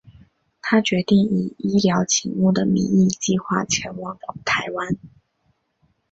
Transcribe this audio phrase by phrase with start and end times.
[0.63, 4.97] 他决定以医疗勤务的名义计画前往台湾。